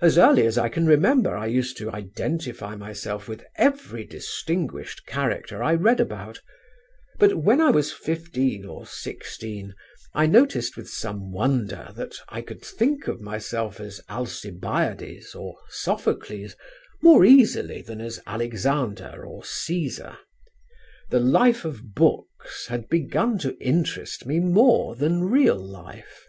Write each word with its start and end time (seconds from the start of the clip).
As 0.00 0.16
early 0.16 0.46
as 0.46 0.56
I 0.56 0.68
can 0.68 0.86
remember 0.86 1.34
I 1.34 1.46
used 1.46 1.76
to 1.78 1.90
identify 1.90 2.76
myself 2.76 3.26
with 3.26 3.44
every 3.56 4.04
distinguished 4.06 5.06
character 5.06 5.60
I 5.60 5.74
read 5.74 5.98
about, 5.98 6.40
but 7.18 7.34
when 7.34 7.60
I 7.60 7.72
was 7.72 7.90
fifteen 7.92 8.64
or 8.64 8.86
sixteen 8.86 9.74
I 10.14 10.26
noticed 10.26 10.76
with 10.76 10.88
some 10.88 11.32
wonder 11.32 11.90
that 11.96 12.14
I 12.28 12.42
could 12.42 12.64
think 12.64 13.08
of 13.08 13.20
myself 13.20 13.80
as 13.80 14.00
Alcibiades 14.08 15.34
or 15.34 15.56
Sophocles 15.68 16.54
more 17.02 17.24
easily 17.24 17.82
than 17.82 18.00
as 18.00 18.20
Alexander 18.28 19.26
or 19.26 19.42
Cæsar. 19.42 20.16
The 21.08 21.18
life 21.18 21.64
of 21.64 21.92
books 21.96 22.68
had 22.68 22.88
begun 22.88 23.36
to 23.38 23.56
interest 23.60 24.26
me 24.26 24.38
more 24.38 24.94
than 24.94 25.24
real 25.24 25.58
life.... 25.58 26.28